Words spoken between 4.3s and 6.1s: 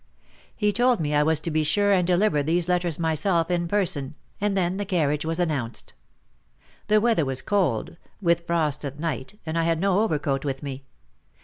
and then the carriage was announced.